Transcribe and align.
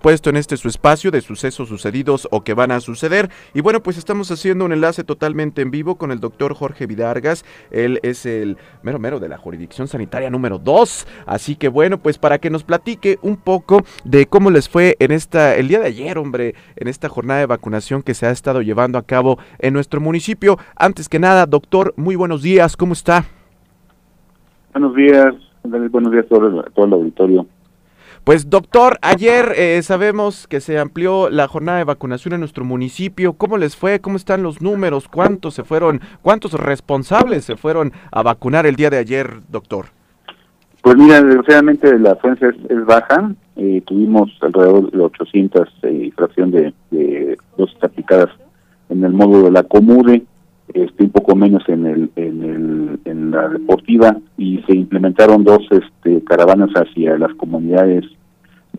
puesto 0.00 0.30
en 0.30 0.36
este 0.36 0.56
su 0.56 0.68
espacio 0.68 1.10
de 1.10 1.20
sucesos 1.20 1.68
sucedidos 1.68 2.28
o 2.30 2.44
que 2.44 2.54
van 2.54 2.70
a 2.70 2.78
suceder. 2.78 3.30
Y 3.52 3.62
bueno, 3.62 3.82
pues 3.82 3.98
estamos 3.98 4.30
haciendo 4.30 4.64
un 4.64 4.72
enlace 4.72 5.02
totalmente 5.02 5.60
en 5.60 5.72
vivo 5.72 5.96
con 5.96 6.12
el 6.12 6.20
doctor 6.20 6.54
Jorge 6.54 6.86
Vidargas. 6.86 7.44
Él 7.72 7.98
es 8.04 8.24
el 8.24 8.58
mero 8.84 9.00
mero 9.00 9.18
de 9.18 9.28
la 9.28 9.38
jurisdicción 9.38 9.88
sanitaria 9.88 10.30
número 10.30 10.60
2. 10.60 11.04
Así 11.26 11.56
que 11.56 11.66
bueno, 11.66 11.98
pues 11.98 12.16
para 12.16 12.38
que 12.38 12.48
nos 12.48 12.62
platique 12.62 13.18
un 13.22 13.38
poco 13.38 13.82
de 14.04 14.26
cómo 14.26 14.52
les 14.52 14.68
fue 14.68 14.94
en 15.00 15.10
esta, 15.10 15.56
el 15.56 15.66
día 15.66 15.80
de 15.80 15.88
ayer, 15.88 16.16
hombre, 16.16 16.54
en 16.76 16.86
esta 16.86 17.08
jornada 17.08 17.40
de 17.40 17.46
vacunación 17.46 18.04
que 18.04 18.14
se 18.14 18.24
ha 18.26 18.30
estado 18.30 18.62
llevando 18.62 18.98
a 18.98 19.02
cabo 19.02 19.40
en 19.58 19.74
nuestro 19.74 20.00
municipio. 20.00 20.58
Antes 20.76 21.08
que 21.08 21.18
nada, 21.18 21.44
doctor, 21.44 21.92
muy 21.96 22.14
buenos 22.14 22.40
días, 22.40 22.76
¿cómo 22.76 22.92
está? 22.92 23.24
Buenos 24.72 24.94
días, 24.94 25.34
buenos 25.64 26.12
días 26.12 26.24
a 26.26 26.28
todo 26.28 26.62
todo 26.72 26.86
el 26.86 26.92
auditorio. 26.92 27.48
Pues 28.28 28.50
doctor, 28.50 28.98
ayer 29.00 29.54
eh, 29.56 29.80
sabemos 29.80 30.46
que 30.46 30.60
se 30.60 30.78
amplió 30.78 31.30
la 31.30 31.48
jornada 31.48 31.78
de 31.78 31.84
vacunación 31.84 32.34
en 32.34 32.40
nuestro 32.40 32.62
municipio. 32.62 33.32
¿Cómo 33.32 33.56
les 33.56 33.74
fue? 33.74 34.00
¿Cómo 34.00 34.18
están 34.18 34.42
los 34.42 34.60
números? 34.60 35.08
¿Cuántos 35.08 35.54
se 35.54 35.64
fueron? 35.64 36.02
¿Cuántos 36.20 36.52
responsables 36.52 37.46
se 37.46 37.56
fueron 37.56 37.90
a 38.12 38.22
vacunar 38.22 38.66
el 38.66 38.76
día 38.76 38.90
de 38.90 38.98
ayer, 38.98 39.30
doctor? 39.48 39.86
Pues 40.82 40.98
mira, 40.98 41.22
desgraciadamente 41.22 41.98
la 41.98 42.12
afluencia 42.12 42.50
es, 42.68 42.84
baja. 42.84 43.32
Eh, 43.56 43.80
tuvimos 43.86 44.30
alrededor 44.42 44.90
de 44.90 45.00
800 45.00 45.68
eh, 45.84 46.10
fracción 46.14 46.50
de, 46.50 46.74
dosis 47.56 47.82
aplicadas 47.82 48.28
en 48.90 49.04
el 49.04 49.14
módulo 49.14 49.44
de 49.44 49.52
la 49.52 49.62
Comude, 49.62 50.22
este, 50.74 51.04
un 51.04 51.10
poco 51.12 51.34
menos 51.34 51.66
en 51.66 51.86
el, 51.86 52.10
en 52.16 52.42
el 52.42 53.00
en 53.06 53.30
la 53.30 53.48
deportiva 53.48 54.16
y 54.36 54.58
se 54.66 54.74
implementaron 54.74 55.44
dos 55.44 55.66
este, 55.70 56.22
caravanas 56.24 56.70
hacia 56.74 57.16
las 57.16 57.32
comunidades 57.34 58.04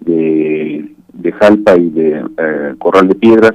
de, 0.02 0.96
Jalpa 1.40 1.78
y 1.78 1.90
de 1.90 2.26
eh, 2.38 2.76
Corral 2.78 3.08
de 3.08 3.16
Piedras, 3.16 3.54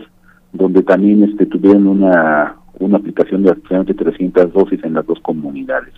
donde 0.52 0.82
también 0.82 1.24
este, 1.24 1.46
tuvieron 1.46 1.86
una, 1.86 2.56
una 2.78 2.98
aplicación 2.98 3.42
de 3.42 3.51
aproximadamente 3.51 4.04
300 4.04 4.52
dosis 4.52 4.82
en 4.84 4.95
las 4.95 5.06
dos 5.06 5.18
comunidades. 5.20 5.95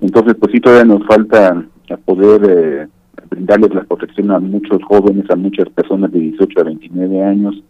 Entonces, 0.00 0.34
pues 0.38 0.52
sí, 0.52 0.60
todavía 0.60 0.84
nos 0.84 1.06
falta 1.06 1.64
poder 2.04 2.40
eh, 2.44 2.88
brindarles 3.30 3.74
la 3.74 3.84
protección 3.84 4.30
a 4.30 4.38
muchos 4.38 4.82
jóvenes, 4.84 5.30
a 5.30 5.36
muchas 5.36 5.68
personas 5.70 6.12
de 6.12 6.20
18 6.20 6.60
a 6.60 6.64
29 6.64 7.22
años 7.22 7.62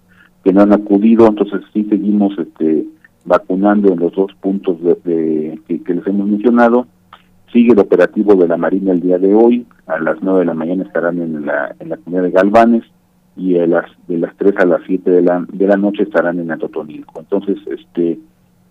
que 0.45 0.53
no 0.53 0.63
han 0.63 0.73
acudido, 0.73 1.27
entonces 1.27 1.61
sí 1.73 1.85
seguimos 1.89 2.39
este, 2.39 2.87
vacunando 3.25 3.93
en 3.93 3.99
los 3.99 4.13
dos 4.13 4.33
puntos 4.41 4.81
de, 4.83 5.59
que 5.67 5.95
les 5.95 6.07
hemos 6.07 6.29
mencionado 6.29 6.87
Sigue 7.57 7.73
el 7.73 7.79
operativo 7.79 8.35
de 8.35 8.47
la 8.47 8.59
Marina 8.59 8.93
el 8.93 9.01
día 9.01 9.17
de 9.17 9.35
hoy. 9.35 9.67
A 9.87 9.99
las 9.99 10.19
9 10.21 10.41
de 10.41 10.45
la 10.45 10.53
mañana 10.53 10.83
estarán 10.83 11.19
en 11.23 11.47
la, 11.47 11.75
en 11.81 11.89
la 11.89 11.97
comunidad 11.97 12.25
de 12.25 12.31
Galvanes 12.33 12.85
y 13.35 13.57
a 13.59 13.67
las, 13.67 13.87
de 14.09 14.19
las 14.19 14.37
3 14.37 14.57
a 14.59 14.67
las 14.67 14.83
7 14.87 15.11
de 15.11 15.23
la, 15.23 15.43
de 15.51 15.67
la 15.67 15.79
noche 15.79 16.03
estarán 16.03 16.39
en 16.39 16.51
Atotonilco. 16.51 17.19
Entonces, 17.19 17.57
este, 17.67 18.19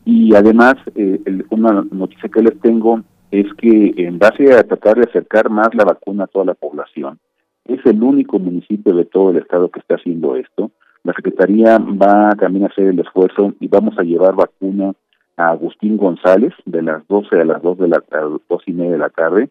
y 0.05 0.35
además, 0.35 0.75
eh, 0.93 1.19
una 1.49 1.83
noticia 1.89 2.29
que 2.29 2.43
les 2.43 2.59
tengo 2.59 3.01
es 3.31 3.51
que 3.55 3.95
en 3.97 4.19
base 4.19 4.53
a 4.53 4.61
tratar 4.61 4.97
de 4.97 5.09
acercar 5.09 5.49
más 5.49 5.73
la 5.73 5.83
vacuna 5.83 6.25
a 6.25 6.27
toda 6.27 6.45
la 6.45 6.53
población, 6.53 7.17
es 7.65 7.83
el 7.87 8.03
único 8.03 8.37
municipio 8.37 8.93
de 8.93 9.05
todo 9.05 9.31
el 9.31 9.37
estado 9.37 9.69
que 9.69 9.79
está 9.79 9.95
haciendo 9.95 10.35
esto. 10.35 10.69
La 11.03 11.13
Secretaría 11.13 11.79
va 11.79 12.35
también 12.35 12.65
a 12.65 12.67
hacer 12.67 12.85
el 12.85 12.99
esfuerzo 12.99 13.55
y 13.59 13.67
vamos 13.67 13.97
a 13.97 14.03
llevar 14.03 14.35
vacuna 14.35 14.93
a 15.37 15.49
Agustín 15.49 15.97
González 15.97 16.53
de 16.65 16.81
las 16.81 17.07
12 17.07 17.41
a 17.41 17.45
las 17.45 17.61
2 17.61 17.77
de 17.79 17.87
la 17.87 18.03
dos 18.49 18.63
y 18.65 18.73
media 18.73 18.91
de 18.91 18.97
la 18.97 19.09
tarde 19.09 19.49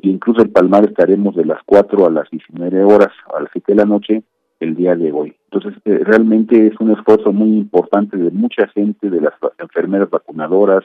y 0.00 0.10
incluso 0.10 0.42
el 0.42 0.50
Palmar 0.50 0.84
estaremos 0.84 1.34
de 1.36 1.44
las 1.44 1.60
4 1.64 2.06
a 2.06 2.10
las 2.10 2.30
19 2.30 2.84
horas 2.84 3.12
a 3.34 3.40
las 3.40 3.50
7 3.52 3.72
de 3.72 3.76
la 3.76 3.84
noche 3.84 4.22
el 4.60 4.74
día 4.74 4.94
de 4.94 5.12
hoy. 5.12 5.34
Entonces, 5.50 5.80
eh, 5.84 6.00
realmente 6.04 6.68
es 6.68 6.78
un 6.80 6.92
esfuerzo 6.92 7.32
muy 7.32 7.50
importante 7.50 8.16
de 8.16 8.30
mucha 8.30 8.68
gente, 8.68 9.10
de 9.10 9.20
las 9.20 9.34
enfermeras 9.58 10.08
vacunadoras, 10.08 10.84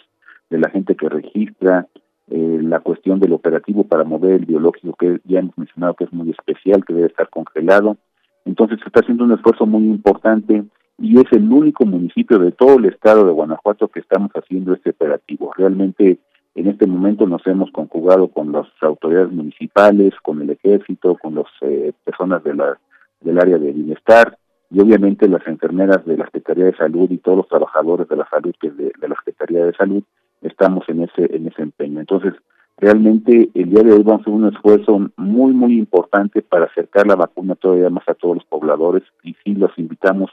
de 0.50 0.60
la 0.60 0.70
gente 0.70 0.96
que 0.96 1.10
registra, 1.10 1.88
eh, 2.30 2.60
la 2.62 2.80
cuestión 2.80 3.20
del 3.20 3.34
operativo 3.34 3.86
para 3.86 4.04
mover 4.04 4.34
el 4.34 4.46
biológico 4.46 4.96
que 4.96 5.20
ya 5.26 5.40
hemos 5.40 5.58
mencionado 5.58 5.94
que 5.94 6.06
es 6.06 6.14
muy 6.14 6.32
especial, 6.32 6.84
que 6.86 6.94
debe 6.94 7.08
estar 7.08 7.30
congelado. 7.30 7.98
Entonces, 8.46 8.80
se 8.80 8.88
está 8.88 9.02
haciendo 9.02 9.24
un 9.24 9.34
esfuerzo 9.34 9.66
muy 9.66 9.86
importante 9.86 10.64
y 11.00 11.20
es 11.20 11.26
el 11.32 11.52
único 11.52 11.86
municipio 11.86 12.40
de 12.40 12.52
todo 12.52 12.80
el 12.80 12.86
estado 12.86 13.26
de 13.26 13.32
Guanajuato 13.32 13.88
que 13.88 14.00
estamos 14.00 14.32
haciendo 14.32 14.74
este 14.74 14.92
operativo. 14.92 15.52
Realmente 15.56 16.18
en 16.56 16.68
este 16.68 16.88
momento 16.88 17.28
nos 17.28 17.46
hemos 17.46 17.72
conjugado 17.72 18.30
con 18.30 18.52
las 18.52 18.66
autoridades 18.82 19.32
municipales, 19.32 20.14
con 20.24 20.42
el 20.42 20.50
ejército, 20.50 21.16
con 21.16 21.36
las 21.36 21.46
eh, 21.62 21.94
personas 22.04 22.44
de 22.44 22.56
la, 22.56 22.80
del 23.22 23.38
área 23.38 23.60
de 23.60 23.72
bienestar 23.72 24.38
y 24.72 24.80
obviamente 24.80 25.30
las 25.30 25.46
enfermeras 25.48 26.04
de 26.06 26.18
la 26.18 26.26
Secretaría 26.26 26.66
de 26.66 26.76
Salud 26.76 27.10
y 27.12 27.20
todos 27.20 27.38
los 27.38 27.48
trabajadores 27.48 28.08
de 28.08 28.16
la 28.18 28.28
salud 28.30 28.56
que 28.60 28.72
de, 28.72 28.92
de 29.00 29.08
la 29.08 29.16
Secretaría 29.24 29.66
de 29.66 29.74
Salud 29.74 30.04
estamos 30.42 30.84
en 30.90 31.04
ese 31.04 31.36
en 31.36 31.48
ese 31.48 31.62
empeño. 31.62 32.00
Entonces, 32.00 32.34
realmente 32.78 33.50
el 33.54 33.70
día 33.70 33.84
de 33.84 33.94
hoy 33.94 34.04
vamos 34.04 34.22
a 34.22 34.24
hacer 34.24 34.34
un 34.34 34.48
esfuerzo 34.48 35.12
muy 35.16 35.54
muy 35.54 35.78
importante 35.78 36.42
para 36.42 36.66
acercar 36.66 37.06
la 37.06 37.16
vacuna 37.16 37.54
todavía 37.54 37.92
más 37.92 38.08
a 38.10 38.16
todos 38.16 38.38
los 38.38 38.46
pobladores 38.46 39.04
y 39.24 39.36
sí 39.44 39.54
los 39.54 39.72
invitamos 39.78 40.32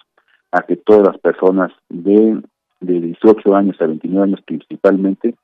a 0.55 0.63
que 0.63 0.77
todas 0.77 1.03
las 1.03 1.19
personas 1.19 1.73
de, 1.89 2.41
de 2.81 3.01
18 3.01 3.57
años 3.57 3.77
a 3.81 3.87
29 3.87 4.23
años 4.23 4.41
principalmente, 4.47 5.35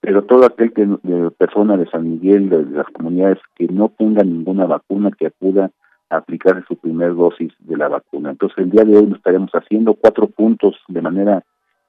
pero 0.00 0.22
todo 0.22 0.46
aquel 0.46 0.72
que 0.72 0.86
de 0.86 1.30
persona 1.32 1.76
de 1.76 1.90
San 1.90 2.08
Miguel, 2.08 2.48
de, 2.48 2.64
las 2.66 2.86
comunidades 2.86 3.38
que 3.56 3.66
no 3.66 3.88
tenga 3.88 4.22
ninguna 4.22 4.66
vacuna, 4.66 5.10
que 5.10 5.26
acuda 5.26 5.72
a 6.08 6.18
aplicar 6.18 6.64
su 6.68 6.76
primer 6.76 7.16
dosis 7.16 7.52
de 7.58 7.76
la 7.76 7.88
vacuna. 7.88 8.30
Entonces 8.30 8.58
el 8.58 8.70
día 8.70 8.84
de 8.84 8.96
hoy 8.96 9.06
lo 9.06 9.16
estaremos 9.16 9.50
haciendo 9.50 9.94
cuatro 9.94 10.28
puntos 10.28 10.76
de 10.86 11.02
manera, 11.02 11.44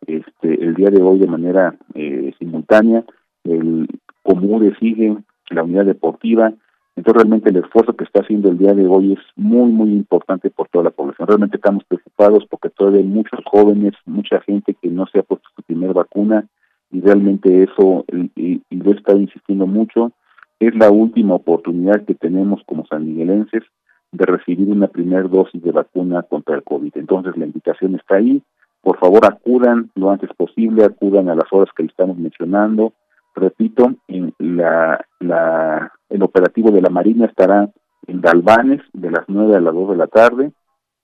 este, 0.07 0.63
el 0.63 0.73
día 0.73 0.89
de 0.89 1.03
hoy 1.03 1.19
de 1.19 1.27
manera 1.27 1.75
eh, 1.93 2.33
simultánea, 2.39 3.03
el 3.43 3.87
Comude 4.23 4.75
sigue, 4.79 5.17
la 5.51 5.63
unidad 5.63 5.85
deportiva, 5.85 6.51
entonces 6.95 7.23
realmente 7.23 7.49
el 7.49 7.57
esfuerzo 7.57 7.93
que 7.93 8.03
está 8.03 8.21
haciendo 8.21 8.49
el 8.49 8.57
día 8.57 8.73
de 8.73 8.85
hoy 8.85 9.13
es 9.13 9.19
muy, 9.35 9.71
muy 9.71 9.91
importante 9.91 10.49
por 10.49 10.67
toda 10.67 10.85
la 10.85 10.91
población. 10.91 11.27
Realmente 11.27 11.57
estamos 11.57 11.83
preocupados 11.85 12.45
porque 12.49 12.69
todavía 12.69 12.99
hay 12.99 13.07
muchos 13.07 13.39
jóvenes, 13.45 13.93
mucha 14.05 14.41
gente 14.41 14.75
que 14.81 14.89
no 14.89 15.05
se 15.07 15.19
ha 15.19 15.23
puesto 15.23 15.47
su 15.55 15.63
primera 15.63 15.93
vacuna 15.93 16.47
y 16.91 16.99
realmente 17.01 17.63
eso, 17.63 18.05
y, 18.35 18.61
y 18.69 18.75
lo 18.75 18.91
he 18.91 18.95
estado 18.95 19.19
insistiendo 19.19 19.65
mucho, 19.65 20.11
es 20.59 20.75
la 20.75 20.91
última 20.91 21.35
oportunidad 21.35 22.05
que 22.05 22.13
tenemos 22.13 22.61
como 22.65 22.85
sanmiguelenses 22.85 23.63
de 24.11 24.25
recibir 24.25 24.69
una 24.69 24.87
primera 24.87 25.23
dosis 25.23 25.61
de 25.63 25.71
vacuna 25.71 26.21
contra 26.23 26.55
el 26.55 26.63
COVID. 26.63 26.91
Entonces 26.95 27.37
la 27.37 27.45
invitación 27.45 27.95
está 27.95 28.15
ahí. 28.15 28.43
Por 28.81 28.97
favor, 28.99 29.25
acudan 29.25 29.89
lo 29.95 30.11
antes 30.11 30.29
posible, 30.35 30.83
acudan 30.83 31.29
a 31.29 31.35
las 31.35 31.51
horas 31.51 31.69
que 31.75 31.83
estamos 31.83 32.17
mencionando. 32.17 32.93
Repito, 33.33 33.93
la, 34.39 35.05
la 35.19 35.91
el 36.11 36.23
operativo 36.23 36.71
de 36.71 36.81
la 36.81 36.89
Marina 36.89 37.25
estará 37.25 37.69
en 38.07 38.21
Galvanes 38.21 38.81
de 38.93 39.11
las 39.11 39.25
9 39.27 39.55
a 39.55 39.61
las 39.61 39.73
2 39.73 39.89
de 39.91 39.95
la 39.95 40.07
tarde, 40.07 40.51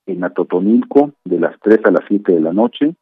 en 0.05 0.23
Atotonilco 0.23 1.13
de 1.25 1.39
las 1.39 1.59
3 1.61 1.79
a 1.85 1.91
las 1.91 2.03
7 2.07 2.33
de 2.33 2.41
la 2.41 2.53
noche, 2.53 2.95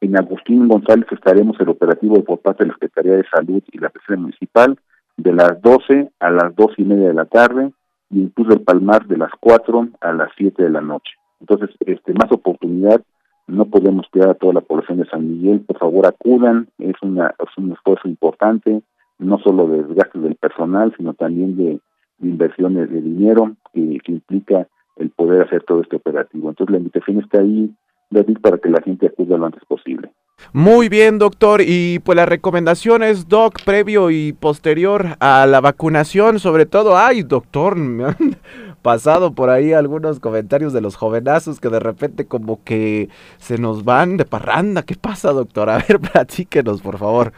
en 0.00 0.18
Agustín 0.18 0.68
González 0.68 1.06
estaremos 1.10 1.58
el 1.60 1.70
operativo 1.70 2.22
por 2.24 2.40
parte 2.40 2.64
de 2.64 2.68
la 2.68 2.74
Secretaría 2.74 3.16
de 3.16 3.24
Salud 3.34 3.62
y 3.72 3.78
la 3.78 3.88
Presidencia 3.88 4.20
Municipal 4.20 4.78
de 5.16 5.32
las 5.32 5.62
12 5.62 6.10
a 6.20 6.30
las 6.30 6.54
2 6.54 6.72
y 6.76 6.84
media 6.84 7.08
de 7.08 7.14
la 7.14 7.24
tarde 7.24 7.72
y 8.10 8.20
incluso 8.20 8.52
el 8.52 8.60
Palmar 8.60 9.06
de 9.06 9.16
las 9.16 9.30
4 9.40 9.88
a 10.00 10.12
las 10.12 10.30
7 10.36 10.62
de 10.62 10.70
la 10.70 10.80
noche. 10.80 11.14
Entonces, 11.40 11.70
este 11.86 12.12
más 12.12 12.30
oportunidad, 12.32 13.00
no 13.46 13.66
podemos 13.66 14.06
cuidar 14.10 14.30
a 14.30 14.34
toda 14.34 14.54
la 14.54 14.60
población 14.60 14.98
de 14.98 15.06
San 15.06 15.26
Miguel, 15.26 15.60
por 15.60 15.78
favor 15.78 16.06
acudan, 16.06 16.68
es, 16.78 16.94
una, 17.02 17.34
es 17.38 17.56
un 17.56 17.72
esfuerzo 17.72 18.08
importante, 18.08 18.82
no 19.18 19.38
solo 19.38 19.66
de 19.68 19.84
desgaste 19.84 20.18
del 20.18 20.34
personal, 20.36 20.94
sino 20.96 21.14
también 21.14 21.56
de, 21.56 21.80
inversiones 22.20 22.90
de 22.90 23.00
dinero 23.00 23.56
que, 23.72 24.00
implica 24.06 24.68
el 24.96 25.10
poder 25.10 25.42
hacer 25.42 25.62
todo 25.64 25.80
este 25.80 25.96
operativo. 25.96 26.48
Entonces 26.48 26.72
la 26.72 26.78
invitación 26.78 27.18
está 27.18 27.40
ahí, 27.40 27.70
David, 28.10 28.38
para 28.40 28.58
que 28.58 28.68
la 28.68 28.80
gente 28.82 29.06
acuda 29.06 29.36
lo 29.36 29.46
antes 29.46 29.64
posible. 29.64 30.10
Muy 30.52 30.88
bien, 30.88 31.18
doctor. 31.18 31.60
Y 31.64 31.98
pues 32.00 32.16
la 32.16 32.26
recomendación 32.26 33.02
es, 33.02 33.28
doc, 33.28 33.62
previo 33.64 34.10
y 34.10 34.32
posterior 34.32 35.16
a 35.20 35.46
la 35.46 35.60
vacunación, 35.60 36.38
sobre 36.38 36.66
todo, 36.66 36.96
ay, 36.96 37.22
doctor, 37.22 37.76
me 37.76 38.04
han 38.04 38.16
pasado 38.82 39.34
por 39.34 39.50
ahí 39.50 39.72
algunos 39.72 40.20
comentarios 40.20 40.72
de 40.72 40.80
los 40.80 40.96
jovenazos 40.96 41.58
que 41.58 41.70
de 41.70 41.80
repente 41.80 42.26
como 42.26 42.62
que 42.62 43.08
se 43.38 43.58
nos 43.58 43.84
van 43.84 44.16
de 44.16 44.24
parranda. 44.24 44.82
¿Qué 44.82 44.94
pasa, 44.94 45.32
doctor? 45.32 45.70
A 45.70 45.78
ver, 45.78 45.98
platíquenos, 46.12 46.82
por 46.82 46.98
favor. 46.98 47.32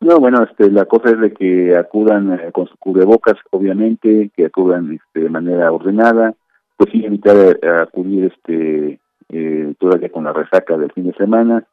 No, 0.00 0.18
bueno, 0.18 0.42
este, 0.42 0.70
la 0.70 0.86
cosa 0.86 1.10
es 1.10 1.20
de 1.20 1.32
que 1.32 1.76
acudan 1.76 2.32
eh, 2.32 2.52
con 2.52 2.66
su 2.66 2.76
cubrebocas, 2.78 3.36
obviamente, 3.50 4.30
que 4.34 4.46
acudan 4.46 4.94
este, 4.94 5.20
de 5.20 5.28
manera 5.28 5.70
ordenada, 5.70 6.34
pues 6.76 6.90
sí 6.90 7.04
evitar 7.04 7.36
eh, 7.36 7.68
acudir 7.82 8.32
este 8.32 8.98
eh, 9.28 9.74
todavía 9.78 10.08
con 10.10 10.24
la 10.24 10.32
resaca 10.32 10.78
del 10.78 10.90
fin 10.92 11.06
de 11.06 11.14
semana. 11.14 11.64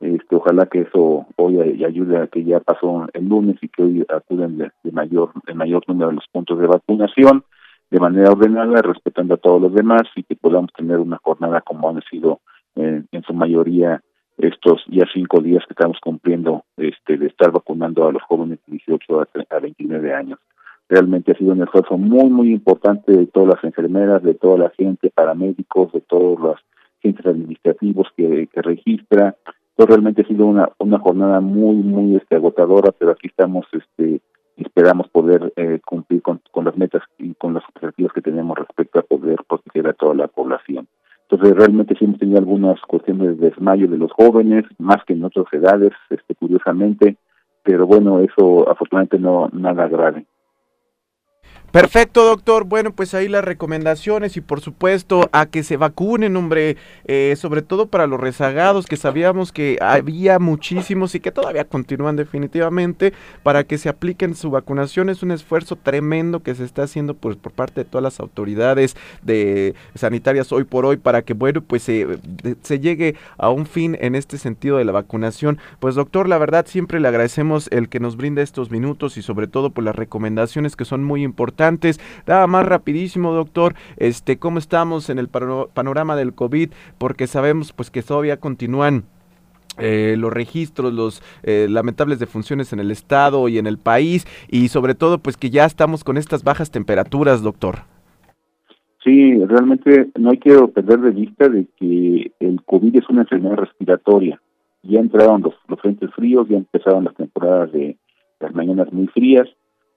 Este, 0.00 0.34
ojalá 0.34 0.66
que 0.66 0.80
eso 0.80 1.26
hoy 1.36 1.84
ayude 1.84 2.18
a 2.18 2.26
que 2.26 2.44
ya 2.44 2.60
pasó 2.60 3.06
el 3.14 3.28
lunes 3.28 3.56
y 3.62 3.68
que 3.68 3.82
hoy 3.84 4.06
acudan 4.08 4.58
de, 4.58 4.70
mayor 4.92 5.30
de 5.46 5.54
mayor 5.54 5.84
número 5.86 6.08
de 6.08 6.16
los 6.16 6.26
puntos 6.32 6.58
de 6.58 6.66
vacunación. 6.66 7.44
de 7.90 8.00
manera 8.00 8.32
ordenada, 8.32 8.82
respetando 8.82 9.34
a 9.34 9.38
todos 9.38 9.62
los 9.62 9.72
demás 9.72 10.02
y 10.16 10.24
que 10.24 10.34
podamos 10.34 10.72
tener 10.72 10.98
una 10.98 11.18
jornada 11.22 11.60
como 11.60 11.88
han 11.88 12.02
sido 12.10 12.40
en, 12.74 13.06
su 13.24 13.32
mayoría 13.32 14.02
estos 14.38 14.84
ya 14.88 15.04
cinco 15.12 15.40
días 15.40 15.64
que 15.66 15.72
estamos 15.72 15.98
cumpliendo 16.00 16.64
este 16.76 17.16
de 17.16 17.26
estar 17.26 17.50
vacunando 17.50 18.06
a 18.06 18.12
los 18.12 18.22
jóvenes 18.22 18.58
de 18.66 18.72
18 18.72 19.20
a 19.50 19.58
29 19.58 20.14
años. 20.14 20.38
Realmente 20.88 21.32
ha 21.32 21.36
sido 21.36 21.52
un 21.52 21.62
esfuerzo 21.62 21.98
muy, 21.98 22.30
muy 22.30 22.52
importante 22.52 23.12
de 23.12 23.26
todas 23.26 23.54
las 23.54 23.64
enfermeras, 23.64 24.22
de 24.22 24.34
toda 24.34 24.58
la 24.58 24.70
gente, 24.70 25.10
paramédicos, 25.10 25.92
de 25.92 26.00
todos 26.00 26.38
los 26.38 26.56
agentes 27.00 27.26
administrativos 27.26 28.08
que, 28.16 28.48
que 28.52 28.62
registra. 28.62 29.36
Entonces 29.70 29.96
realmente 29.96 30.22
ha 30.22 30.28
sido 30.28 30.46
una, 30.46 30.68
una 30.78 30.98
jornada 30.98 31.40
muy, 31.40 31.76
muy 31.76 32.16
este, 32.16 32.36
agotadora, 32.36 32.92
pero 32.92 33.12
aquí 33.12 33.26
estamos 33.28 33.66
este, 33.72 34.20
esperamos 34.56 35.08
poder 35.08 35.52
eh, 35.56 35.80
cumplir 35.84 36.22
con, 36.22 36.40
con, 36.50 36.64
las 36.64 36.76
metas 36.76 37.02
y 37.18 37.34
con 37.34 37.54
los 37.54 37.64
objetivos 37.74 38.12
que 38.12 38.22
tenemos 38.22 38.56
respecto 38.56 38.98
a 38.98 39.02
poder 39.02 39.38
proteger 39.48 39.88
a 39.88 39.92
toda 39.92 40.14
la 40.14 40.28
población. 40.28 40.86
Realmente 41.40 41.94
sí 41.98 42.04
hemos 42.04 42.18
tenido 42.18 42.38
algunas 42.38 42.80
cuestiones 42.82 43.38
de 43.38 43.50
desmayo 43.50 43.88
de 43.88 43.98
los 43.98 44.12
jóvenes, 44.12 44.64
más 44.78 45.04
que 45.06 45.12
en 45.12 45.24
otras 45.24 45.46
edades, 45.52 45.92
este, 46.10 46.34
curiosamente, 46.34 47.16
pero 47.62 47.86
bueno, 47.86 48.20
eso 48.20 48.68
afortunadamente 48.70 49.18
no 49.18 49.48
nada 49.52 49.88
grave. 49.88 50.26
Perfecto, 51.76 52.24
doctor. 52.24 52.64
Bueno, 52.64 52.90
pues 52.94 53.12
ahí 53.12 53.28
las 53.28 53.44
recomendaciones 53.44 54.38
y 54.38 54.40
por 54.40 54.62
supuesto 54.62 55.28
a 55.32 55.44
que 55.44 55.62
se 55.62 55.76
vacunen, 55.76 56.34
hombre, 56.34 56.78
eh, 57.04 57.34
sobre 57.36 57.60
todo 57.60 57.88
para 57.88 58.06
los 58.06 58.18
rezagados 58.18 58.86
que 58.86 58.96
sabíamos 58.96 59.52
que 59.52 59.76
había 59.82 60.38
muchísimos 60.38 61.14
y 61.14 61.20
que 61.20 61.32
todavía 61.32 61.66
continúan 61.66 62.16
definitivamente 62.16 63.12
para 63.42 63.64
que 63.64 63.76
se 63.76 63.90
apliquen 63.90 64.34
su 64.34 64.50
vacunación. 64.50 65.10
Es 65.10 65.22
un 65.22 65.32
esfuerzo 65.32 65.76
tremendo 65.76 66.42
que 66.42 66.54
se 66.54 66.64
está 66.64 66.84
haciendo 66.84 67.12
pues, 67.12 67.36
por 67.36 67.52
parte 67.52 67.82
de 67.82 67.84
todas 67.84 68.02
las 68.02 68.20
autoridades 68.20 68.96
de 69.20 69.74
sanitarias 69.94 70.52
hoy 70.52 70.64
por 70.64 70.86
hoy 70.86 70.96
para 70.96 71.20
que, 71.20 71.34
bueno, 71.34 71.60
pues 71.60 71.82
se, 71.82 72.06
se 72.62 72.80
llegue 72.80 73.16
a 73.36 73.50
un 73.50 73.66
fin 73.66 73.98
en 74.00 74.14
este 74.14 74.38
sentido 74.38 74.78
de 74.78 74.86
la 74.86 74.92
vacunación. 74.92 75.58
Pues 75.78 75.94
doctor, 75.94 76.26
la 76.26 76.38
verdad 76.38 76.64
siempre 76.66 77.00
le 77.00 77.08
agradecemos 77.08 77.68
el 77.70 77.90
que 77.90 78.00
nos 78.00 78.16
brinde 78.16 78.40
estos 78.40 78.70
minutos 78.70 79.18
y 79.18 79.22
sobre 79.22 79.46
todo 79.46 79.68
por 79.68 79.84
las 79.84 79.94
recomendaciones 79.94 80.74
que 80.74 80.86
son 80.86 81.04
muy 81.04 81.22
importantes 81.22 81.65
antes. 81.66 82.00
Nada 82.26 82.46
más 82.46 82.66
rapidísimo, 82.66 83.32
doctor, 83.32 83.74
este, 83.96 84.38
¿cómo 84.38 84.58
estamos 84.58 85.10
en 85.10 85.18
el 85.18 85.28
panorama 85.28 86.16
del 86.16 86.34
COVID? 86.34 86.70
Porque 86.98 87.26
sabemos 87.26 87.72
pues 87.72 87.90
que 87.90 88.02
todavía 88.02 88.38
continúan 88.38 89.04
eh, 89.78 90.16
los 90.18 90.32
registros, 90.32 90.92
los 90.92 91.22
eh, 91.42 91.66
lamentables 91.68 92.18
defunciones 92.18 92.72
en 92.72 92.80
el 92.80 92.90
estado 92.90 93.48
y 93.48 93.58
en 93.58 93.66
el 93.66 93.76
país 93.76 94.26
y 94.48 94.68
sobre 94.68 94.94
todo 94.94 95.18
pues 95.18 95.36
que 95.36 95.50
ya 95.50 95.66
estamos 95.66 96.02
con 96.02 96.16
estas 96.16 96.44
bajas 96.44 96.70
temperaturas, 96.70 97.42
doctor. 97.42 97.80
Sí, 99.04 99.34
realmente 99.44 100.08
no 100.18 100.30
hay 100.30 100.38
que 100.38 100.56
perder 100.68 101.00
de 101.00 101.10
vista 101.10 101.48
de 101.48 101.66
que 101.76 102.32
el 102.40 102.62
COVID 102.64 102.96
es 102.96 103.08
una 103.08 103.22
enfermedad 103.22 103.56
respiratoria. 103.56 104.40
Ya 104.82 104.98
entraron 105.00 105.42
los, 105.42 105.54
los 105.68 105.80
frentes 105.80 106.10
fríos, 106.14 106.48
ya 106.48 106.56
empezaron 106.56 107.04
las 107.04 107.14
temporadas 107.14 107.70
de 107.72 107.98
las 108.40 108.54
mañanas 108.54 108.92
muy 108.92 109.08
frías 109.08 109.46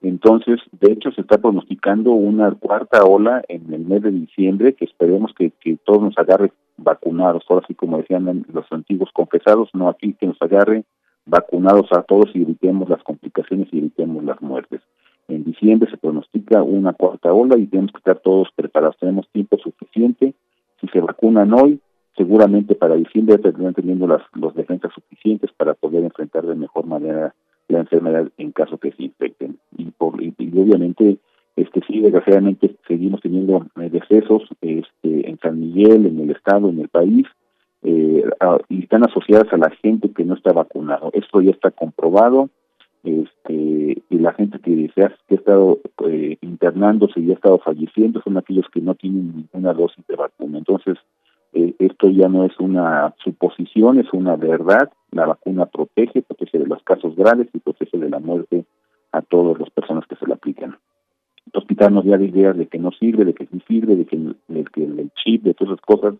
entonces, 0.02 0.60
de 0.80 0.92
hecho, 0.92 1.12
se 1.12 1.20
está 1.20 1.38
pronosticando 1.38 2.12
una 2.12 2.50
cuarta 2.52 3.04
ola 3.04 3.42
en 3.48 3.72
el 3.72 3.84
mes 3.84 4.02
de 4.02 4.10
diciembre, 4.10 4.74
que 4.74 4.86
esperemos 4.86 5.32
que, 5.34 5.50
que 5.60 5.76
todos 5.84 6.00
nos 6.00 6.18
agarre 6.18 6.52
vacunados, 6.78 7.44
ahora 7.48 7.66
sí 7.66 7.74
como 7.74 7.98
decían 7.98 8.46
los 8.52 8.64
antiguos 8.70 9.10
confesados, 9.12 9.68
no 9.74 9.88
aquí 9.88 10.14
que 10.14 10.26
nos 10.26 10.40
agarre 10.40 10.84
vacunados 11.26 11.92
a 11.92 12.02
todos 12.02 12.30
y 12.34 12.42
evitemos 12.42 12.88
las 12.88 13.02
complicaciones 13.02 13.68
y 13.72 13.78
evitemos 13.78 14.24
las 14.24 14.40
muertes. 14.40 14.80
En 15.28 15.44
diciembre 15.44 15.88
se 15.90 15.98
pronostica 15.98 16.62
una 16.62 16.92
cuarta 16.92 17.32
ola 17.32 17.56
y 17.58 17.66
tenemos 17.66 17.92
que 17.92 17.98
estar 17.98 18.18
todos 18.18 18.48
preparados. 18.56 18.96
Tenemos 18.98 19.28
tiempo 19.28 19.58
suficiente. 19.58 20.34
Si 20.80 20.88
se 20.88 21.00
vacunan 21.00 21.52
hoy, 21.52 21.80
seguramente 22.16 22.74
para 22.74 22.96
diciembre 22.96 23.38
tendrán 23.38 23.74
teniendo 23.74 24.08
las 24.08 24.22
los 24.34 24.54
defensas 24.54 24.92
suficientes 24.92 25.52
para 25.52 25.74
poder 25.74 26.02
enfrentar 26.02 26.46
de 26.46 26.56
mejor 26.56 26.86
manera 26.86 27.34
la 27.70 27.80
enfermedad 27.80 28.28
en 28.38 28.52
caso 28.52 28.78
que 28.78 28.92
se 28.92 29.04
infecten. 29.04 29.58
Y, 29.76 29.84
por, 29.90 30.22
y, 30.22 30.34
obviamente, 30.56 31.18
este 31.56 31.80
sí, 31.86 32.00
desgraciadamente 32.00 32.76
seguimos 32.86 33.20
teniendo 33.20 33.66
eh, 33.80 33.90
decesos 33.90 34.42
este, 34.60 35.28
en 35.28 35.38
San 35.38 35.58
Miguel, 35.60 36.06
en 36.06 36.20
el 36.20 36.30
estado, 36.30 36.68
en 36.68 36.80
el 36.80 36.88
país, 36.88 37.26
eh, 37.82 38.24
y 38.68 38.82
están 38.82 39.04
asociadas 39.04 39.52
a 39.52 39.56
la 39.56 39.70
gente 39.82 40.10
que 40.10 40.24
no 40.24 40.34
está 40.34 40.52
vacunado. 40.52 41.10
Esto 41.12 41.40
ya 41.40 41.50
está 41.50 41.70
comprobado. 41.70 42.50
Este, 43.02 44.02
y 44.10 44.18
la 44.18 44.34
gente 44.34 44.58
que, 44.58 44.90
se 44.94 45.02
ha, 45.02 45.08
que 45.26 45.34
ha 45.34 45.38
estado 45.38 45.78
eh, 46.06 46.36
internándose 46.42 47.20
y 47.20 47.30
ha 47.30 47.34
estado 47.34 47.58
falleciendo 47.58 48.20
son 48.20 48.36
aquellos 48.36 48.66
que 48.70 48.82
no 48.82 48.94
tienen 48.94 49.34
ninguna 49.34 49.72
dosis 49.72 50.06
de 50.06 50.16
vacuna. 50.16 50.58
Entonces, 50.58 50.98
eh, 51.52 51.74
esto 51.78 52.08
ya 52.10 52.28
no 52.28 52.44
es 52.44 52.58
una 52.58 53.14
suposición, 53.22 53.98
es 53.98 54.12
una 54.12 54.36
verdad. 54.36 54.90
La 55.10 55.26
vacuna 55.26 55.66
protege, 55.66 56.22
protege 56.22 56.58
de 56.58 56.66
los 56.66 56.82
casos 56.82 57.16
graves 57.16 57.48
y 57.52 57.58
protege 57.58 57.98
de 57.98 58.08
la 58.08 58.18
muerte 58.18 58.64
a 59.12 59.22
todas 59.22 59.58
las 59.58 59.70
personas 59.70 60.06
que 60.06 60.16
se 60.16 60.26
la 60.26 60.34
aplican. 60.34 60.76
Entonces, 61.46 61.68
quitarnos 61.68 62.04
ya 62.04 62.16
de 62.16 62.26
ideas 62.26 62.56
de 62.56 62.66
que 62.66 62.78
no 62.78 62.92
sirve, 62.92 63.24
de 63.24 63.34
que 63.34 63.46
sí 63.46 63.60
sirve, 63.66 63.96
de 63.96 64.06
que, 64.06 64.16
de 64.16 64.64
que 64.64 64.84
el 64.84 65.10
chip, 65.22 65.42
de 65.42 65.54
todas 65.54 65.72
esas 65.72 65.84
cosas 65.84 66.14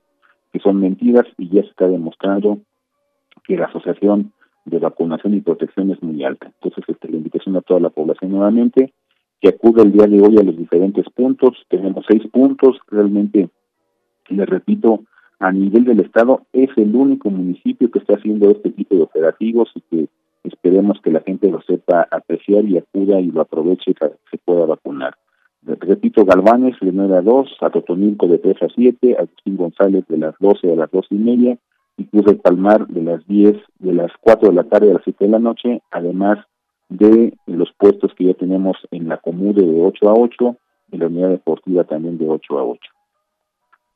que 0.52 0.58
son 0.58 0.80
mentiras 0.80 1.26
y 1.38 1.48
ya 1.48 1.62
se 1.62 1.68
está 1.68 1.86
demostrando 1.86 2.58
que 3.44 3.56
la 3.56 3.66
asociación 3.66 4.32
de 4.64 4.78
vacunación 4.78 5.34
y 5.34 5.40
protección 5.40 5.90
es 5.90 6.02
muy 6.02 6.24
alta. 6.24 6.46
Entonces, 6.46 6.84
este, 6.88 7.08
la 7.08 7.18
invitación 7.18 7.56
a 7.56 7.60
toda 7.60 7.80
la 7.80 7.90
población 7.90 8.32
nuevamente 8.32 8.92
que 9.40 9.48
acude 9.48 9.82
el 9.82 9.92
día 9.92 10.06
de 10.06 10.20
hoy 10.20 10.36
a 10.38 10.42
los 10.42 10.56
diferentes 10.56 11.08
puntos. 11.10 11.56
Tenemos 11.68 12.04
seis 12.08 12.22
puntos. 12.30 12.78
Realmente, 12.88 13.48
les 14.28 14.48
repito, 14.48 15.04
a 15.40 15.50
nivel 15.50 15.84
del 15.84 16.00
Estado 16.00 16.42
es 16.52 16.68
el 16.76 16.94
único 16.94 17.30
municipio 17.30 17.90
que 17.90 17.98
está 17.98 18.14
haciendo 18.14 18.50
este 18.50 18.70
tipo 18.70 18.94
de 18.94 19.02
operativos 19.02 19.70
y 19.74 19.80
que 19.80 20.08
esperemos 20.44 21.00
que 21.02 21.10
la 21.10 21.20
gente 21.20 21.50
lo 21.50 21.62
sepa 21.62 22.06
apreciar 22.10 22.64
y 22.66 22.76
acuda 22.76 23.20
y 23.20 23.30
lo 23.30 23.40
aproveche 23.40 23.94
para 23.94 24.12
que 24.12 24.18
se 24.30 24.38
pueda 24.38 24.66
vacunar. 24.66 25.14
Repito, 25.62 26.24
Galvanes 26.24 26.76
de 26.80 26.92
9 26.92 27.16
a 27.16 27.22
2, 27.22 27.56
a 27.60 27.70
Totonilco 27.70 28.28
de 28.28 28.38
3 28.38 28.62
a 28.62 28.68
7, 28.74 29.16
Agustín 29.18 29.56
González 29.56 30.04
de 30.08 30.18
las 30.18 30.34
12 30.38 30.72
a 30.72 30.76
las 30.76 30.90
2 30.90 31.06
y 31.10 31.14
media, 31.16 31.58
y 31.96 32.04
Cruz 32.04 32.24
del 32.26 32.38
Palmar 32.38 32.86
de 32.86 33.02
las 33.02 33.26
10, 33.26 33.56
de 33.78 33.92
las 33.92 34.10
4 34.20 34.48
de 34.48 34.54
la 34.54 34.64
tarde 34.64 34.90
a 34.90 34.94
las 34.94 35.02
7 35.04 35.24
de 35.24 35.30
la 35.30 35.38
noche, 35.38 35.82
además 35.90 36.38
de 36.88 37.34
los 37.46 37.72
puestos 37.78 38.14
que 38.14 38.24
ya 38.24 38.34
tenemos 38.34 38.76
en 38.90 39.08
la 39.08 39.18
Comude 39.18 39.66
de 39.66 39.82
8 39.82 40.08
a 40.08 40.14
8 40.14 40.56
y 40.92 40.96
la 40.98 41.06
unidad 41.06 41.28
deportiva 41.30 41.84
también 41.84 42.18
de 42.18 42.28
8 42.28 42.58
a 42.58 42.64
8. 42.64 42.80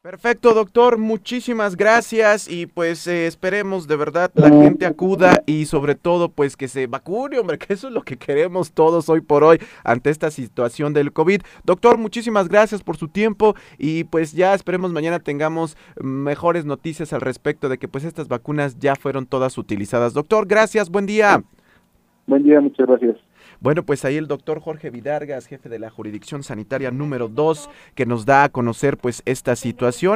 Perfecto, 0.04 0.52
doctor, 0.52 0.98
muchísimas 0.98 1.76
gracias 1.76 2.46
y 2.46 2.66
pues 2.66 3.06
eh, 3.06 3.26
esperemos 3.26 3.88
de 3.88 3.96
verdad 3.96 4.30
la 4.34 4.50
gente 4.50 4.84
acuda 4.84 5.42
y 5.46 5.64
sobre 5.64 5.94
todo 5.94 6.28
pues 6.28 6.58
que 6.58 6.68
se 6.68 6.87
vacune, 6.87 7.38
hombre, 7.38 7.56
que 7.58 7.73
eso 7.73 7.88
es 7.88 7.94
lo 7.94 8.02
que 8.02 8.18
queremos 8.18 8.73
todos 8.73 9.08
hoy 9.08 9.23
por 9.23 9.42
hoy 9.44 9.56
ante 9.82 10.11
esta 10.11 10.30
situación 10.30 10.92
del 10.92 11.11
COVID. 11.14 11.40
Doctor, 11.64 11.96
muchísimas 11.96 12.50
gracias 12.50 12.82
por 12.82 12.99
su 12.99 13.08
tiempo 13.08 13.54
y 13.78 14.04
pues 14.04 14.34
ya 14.34 14.52
esperemos 14.52 14.92
mañana 14.92 15.20
tengamos 15.20 15.75
mejores 15.99 16.66
noticias 16.66 17.14
al 17.14 17.23
respecto 17.23 17.70
de 17.70 17.78
que 17.78 17.88
pues 17.88 18.04
estas 18.04 18.28
vacunas 18.28 18.78
ya 18.78 18.96
fueron 18.96 19.25
todas 19.25 19.56
utilizadas. 19.56 20.12
Doctor, 20.12 20.46
gracias, 20.46 20.90
buen 20.90 21.06
día. 21.06 21.42
Buen 22.26 22.42
día, 22.42 22.61
muchas 22.61 22.87
gracias. 22.87 23.16
Bueno, 23.64 23.83
pues 23.83 24.04
ahí 24.04 24.18
el 24.18 24.28
doctor 24.28 24.61
Jorge 24.61 24.90
Vidargas, 24.90 25.47
jefe 25.47 25.71
de 25.71 25.78
la 25.78 25.88
jurisdicción 25.88 26.42
sanitaria 26.42 26.90
número 26.90 27.28
2, 27.28 27.71
que 27.94 28.04
nos 28.04 28.26
da 28.26 28.44
a 28.44 28.49
conocer 28.50 28.99
pues 28.99 29.23
esta 29.25 29.56
situación. 29.56 30.12